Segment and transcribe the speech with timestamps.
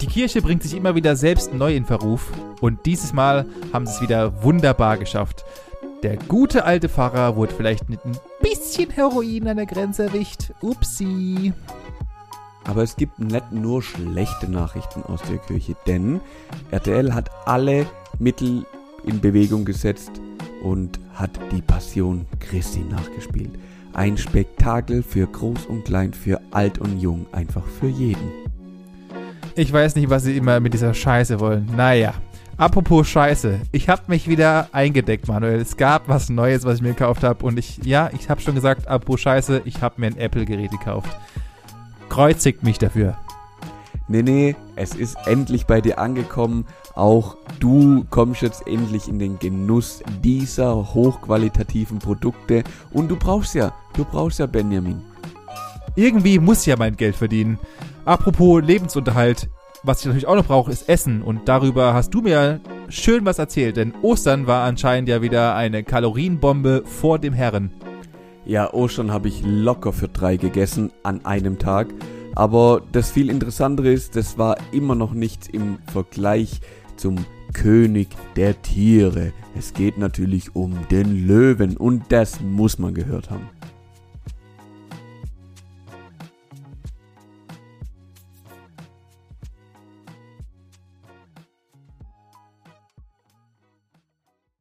[0.00, 3.94] Die Kirche bringt sich immer wieder selbst neu in Verruf und dieses Mal haben sie
[3.94, 5.44] es wieder wunderbar geschafft.
[6.02, 10.50] Der gute alte Pfarrer wurde vielleicht mit ein bisschen Heroin an der Grenze erwischt.
[10.60, 11.52] Upsi.
[12.64, 16.20] Aber es gibt nicht nur schlechte Nachrichten aus der Kirche, denn
[16.70, 17.86] RTL hat alle
[18.18, 18.66] Mittel
[19.04, 20.10] in Bewegung gesetzt
[20.62, 23.52] und hat die Passion Christi nachgespielt.
[23.94, 28.32] Ein Spektakel für Groß und Klein, für Alt und Jung, einfach für jeden.
[29.54, 31.68] Ich weiß nicht, was sie immer mit dieser Scheiße wollen.
[31.76, 32.14] Naja,
[32.58, 35.60] Apropos Scheiße, ich habe mich wieder eingedeckt, Manuel.
[35.60, 37.44] Es gab was Neues, was ich mir gekauft habe.
[37.44, 41.10] Und ich, ja, ich habe schon gesagt, apropos Scheiße, ich habe mir ein Apple-Gerät gekauft.
[42.08, 43.16] Kreuzigt mich dafür.
[44.08, 46.66] Nee, nee, es ist endlich bei dir angekommen.
[46.94, 52.64] Auch du kommst jetzt endlich in den Genuss dieser hochqualitativen Produkte.
[52.92, 55.02] Und du brauchst ja, du brauchst ja Benjamin.
[55.94, 57.58] Irgendwie muss ich ja mein Geld verdienen.
[58.04, 59.48] Apropos Lebensunterhalt,
[59.82, 61.22] was ich natürlich auch noch brauche, ist Essen.
[61.22, 65.84] Und darüber hast du mir schön was erzählt, denn Ostern war anscheinend ja wieder eine
[65.84, 67.72] Kalorienbombe vor dem Herren.
[68.44, 71.88] Ja, Ostern habe ich locker für drei gegessen an einem Tag.
[72.34, 76.60] Aber das viel interessantere ist, das war immer noch nichts im Vergleich
[76.96, 77.16] zum
[77.52, 79.32] König der Tiere.
[79.56, 83.48] Es geht natürlich um den Löwen und das muss man gehört haben.